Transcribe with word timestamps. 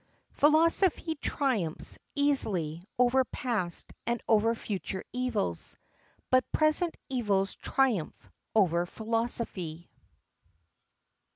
"Philosophy 0.31 1.13
triumphs 1.13 1.99
easily 2.15 2.81
over 2.97 3.23
past 3.23 3.93
and 4.07 4.19
over 4.27 4.55
future 4.55 5.03
evils, 5.13 5.77
but 6.31 6.51
present 6.51 6.97
evils 7.07 7.53
triumph 7.53 8.31
over 8.55 8.87
philosophy." 8.87 9.91